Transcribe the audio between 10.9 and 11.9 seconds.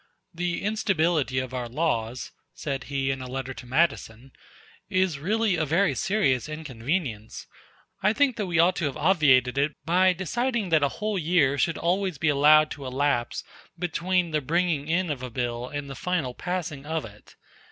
whole year should